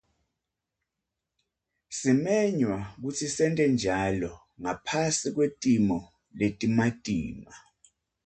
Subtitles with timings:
[1.97, 4.31] Simenywa kutsi sente njalo
[4.61, 5.97] ngaphasi kwetimo
[6.39, 7.51] letimatima.